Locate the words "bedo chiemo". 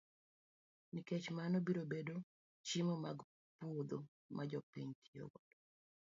1.93-2.95